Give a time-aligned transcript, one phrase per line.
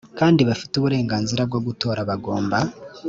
[0.19, 2.57] kandi bafite uburenganzira bwo gutora bagomba